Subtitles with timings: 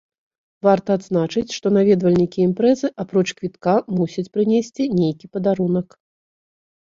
[0.67, 5.87] Варта адзначыць, што наведвальнікі імпрэзы апроч квітка мусяць прынесці нейкі падарунак.